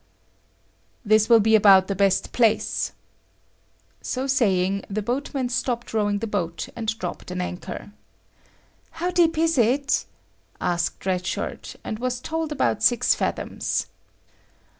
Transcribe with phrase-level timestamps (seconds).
[1.05, 2.91] "This will be about the best place."
[4.01, 7.91] So saying the boatman stopped rowing the boat and dropped an anchor.
[8.97, 10.05] "How deep is it?"
[10.59, 13.85] asked Red Shirt, and was told about six fathoms.